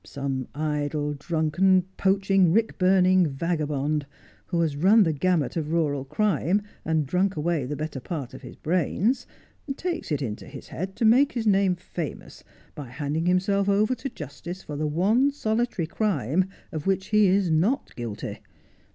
[0.03, 4.07] Some idle, drunken, poach ing, rick burning vagabond,
[4.47, 8.41] who has run the gamut of rural crime and drunk away the better part of
[8.41, 9.27] his brains,
[9.75, 12.43] takes it into his head to make his name famous
[12.73, 17.51] by handing himself over to justice for the one solitary crime of which he is
[17.51, 18.39] not guilty.